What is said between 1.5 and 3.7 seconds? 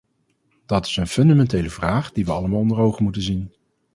vraag die we allemaal onder ogen moeten zien.